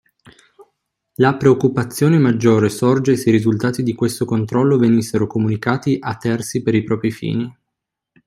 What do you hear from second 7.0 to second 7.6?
fini